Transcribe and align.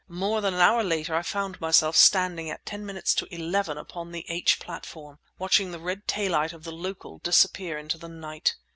More 0.09 0.41
than 0.41 0.55
an 0.55 0.59
hour 0.61 0.83
later 0.83 1.13
I 1.13 1.21
found 1.21 1.61
myself 1.61 1.95
standing 1.95 2.49
at 2.49 2.65
ten 2.65 2.83
minutes 2.83 3.13
to 3.13 3.31
eleven 3.31 3.77
upon 3.77 4.11
the 4.11 4.25
H— 4.29 4.59
platform, 4.59 5.19
watching 5.37 5.71
the 5.71 5.79
red 5.79 6.07
taillight 6.07 6.53
of 6.53 6.63
the 6.63 6.71
"local" 6.71 7.19
disappear 7.19 7.77
into 7.77 7.99
the 7.99 8.09
night. 8.09 8.55